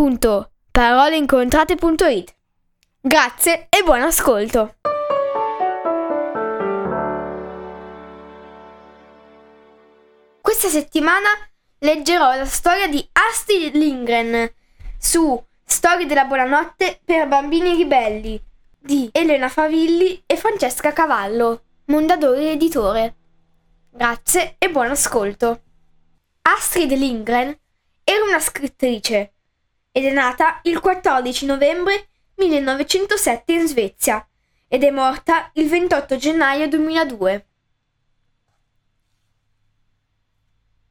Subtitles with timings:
[0.00, 2.34] www.paroleincontrate.it.
[3.02, 4.76] Grazie e buon ascolto!
[10.40, 11.28] Questa settimana
[11.80, 14.50] leggerò la storia di Astrid Lindgren
[14.98, 18.42] su Storie della buonanotte per bambini ribelli
[18.78, 23.16] di Elena Favilli e Francesca Cavallo, Mondadori Editore.
[23.90, 25.62] Grazie e buon ascolto.
[26.42, 27.54] Astrid Lindgren
[28.02, 29.34] era una scrittrice
[29.92, 34.26] ed è nata il 14 novembre 1907 in Svezia
[34.68, 37.46] ed è morta il 28 gennaio 2002.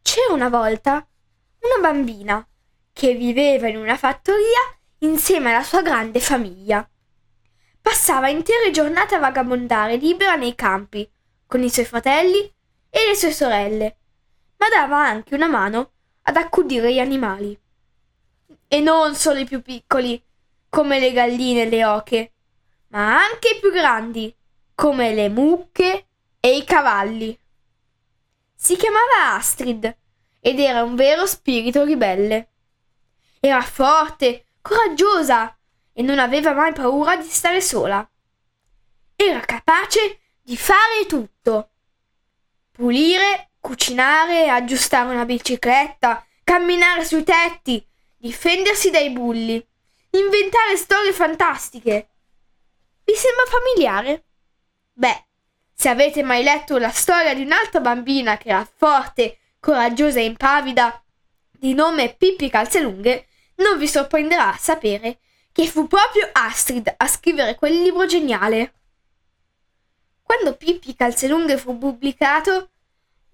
[0.01, 1.07] C'era una volta
[1.59, 2.45] una bambina
[2.91, 4.59] che viveva in una fattoria
[4.99, 6.87] insieme alla sua grande famiglia.
[7.81, 11.09] Passava intere giornate a vagabondare libera nei campi
[11.47, 12.53] con i suoi fratelli
[12.89, 13.97] e le sue sorelle,
[14.57, 15.91] ma dava anche una mano
[16.23, 17.57] ad accudire gli animali
[18.71, 20.23] e non solo i più piccoli,
[20.69, 22.33] come le galline e le oche,
[22.89, 24.33] ma anche i più grandi,
[24.75, 26.05] come le mucche
[26.39, 27.37] e i cavalli.
[28.55, 29.97] Si chiamava Astrid
[30.39, 32.49] ed era un vero spirito ribelle.
[33.39, 35.57] Era forte, coraggiosa
[35.91, 38.07] e non aveva mai paura di stare sola.
[39.15, 41.71] Era capace di fare tutto.
[42.71, 47.85] Pulire, cucinare, aggiustare una bicicletta, camminare sui tetti,
[48.19, 49.65] difendersi dai bulli,
[50.11, 52.09] inventare storie fantastiche.
[53.03, 54.25] Vi sembra familiare?
[54.91, 55.25] Beh,
[55.73, 61.01] se avete mai letto la storia di un'altra bambina che era forte, coraggiosa e impavida,
[61.49, 65.19] di nome Pippi Calzelunghe, non vi sorprenderà sapere
[65.51, 68.73] che fu proprio Astrid a scrivere quel libro geniale.
[70.21, 72.71] Quando Pippi Calzelunghe fu pubblicato,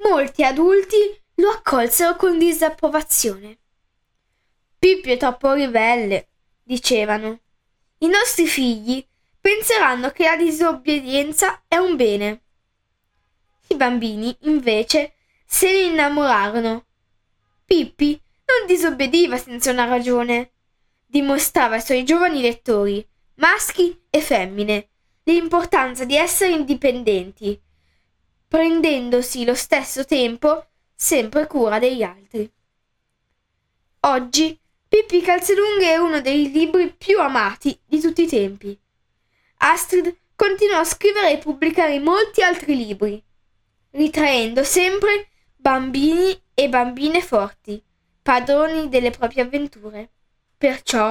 [0.08, 0.98] molti adulti
[1.36, 3.58] lo accolsero con disapprovazione.
[4.86, 6.28] Pippi è troppo ribelle,
[6.62, 7.40] dicevano.
[7.98, 9.04] I nostri figli
[9.42, 12.44] penseranno che la disobbedienza è un bene.
[13.70, 16.86] I bambini, invece, se ne innamorarono.
[17.66, 20.52] Pippi non disobbediva senza una ragione.
[21.08, 23.04] Dimostrava ai suoi giovani lettori,
[23.38, 24.90] maschi e femmine,
[25.24, 27.60] l'importanza di essere indipendenti,
[28.48, 32.48] prendendosi lo stesso tempo sempre cura degli altri.
[34.02, 34.60] Oggi
[34.96, 38.80] Pippi Calzelunghe è uno dei libri più amati di tutti i tempi.
[39.58, 43.22] Astrid continuò a scrivere e pubblicare molti altri libri,
[43.90, 47.84] ritraendo sempre bambini e bambine forti,
[48.22, 50.12] padroni delle proprie avventure.
[50.58, 51.08] Perciò,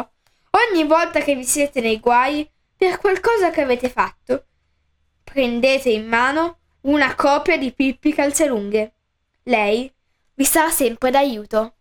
[0.53, 4.47] ogni volta che vi siete nei guai per qualcosa che avete fatto,
[5.23, 8.95] prendete in mano una copia di Pippi Calzelunghe.
[9.43, 9.93] Lei
[10.33, 11.75] vi sarà sempre d'aiuto.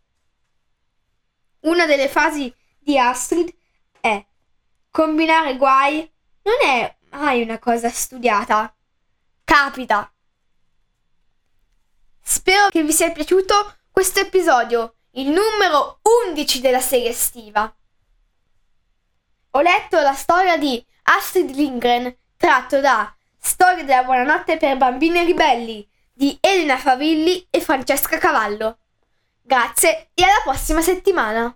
[1.63, 3.53] Una delle fasi di Astrid
[4.00, 4.25] è
[4.90, 6.09] combinare guai
[6.44, 8.74] non è mai una cosa studiata.
[9.44, 10.12] Capita.
[12.22, 17.74] Spero che vi sia piaciuto questo episodio, il numero 11 della serie estiva.
[19.51, 25.88] Ho letto la storia di Astrid Lindgren tratto da Storia della buonanotte per bambini ribelli
[26.12, 28.80] di Elena Favilli e Francesca Cavallo.
[29.45, 31.51] Grazie e alla prossima settimana!